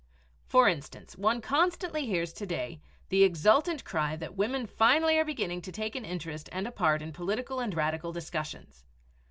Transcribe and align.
For 0.47 0.67
instance, 0.67 1.15
one 1.15 1.41
constantly 1.41 2.07
hears 2.07 2.33
to 2.33 2.47
day 2.47 2.81
the 3.09 3.21
exultant 3.23 3.85
cry 3.85 4.15
that 4.15 4.35
women 4.35 4.65
finally 4.65 5.15
are 5.19 5.23
beginning 5.23 5.61
to 5.61 5.71
take 5.71 5.95
an 5.95 6.05
interest 6.05 6.49
and 6.51 6.65
a 6.67 6.71
part 6.71 7.03
in 7.03 7.13
political 7.13 7.59
and 7.59 7.71
radical 7.71 8.11
discussions. 8.11 8.83